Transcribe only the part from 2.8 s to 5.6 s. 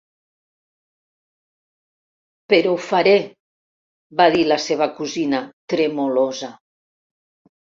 faré", va dir la seva cosina,